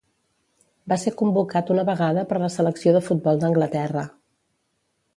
Va 0.93 0.97
ser 1.01 1.13
convocat 1.19 1.69
una 1.75 1.85
vegada 1.91 2.25
per 2.33 2.41
la 2.45 2.51
selecció 2.57 2.97
de 2.99 3.05
futbol 3.11 3.41
d'Anglaterra. 3.45 4.09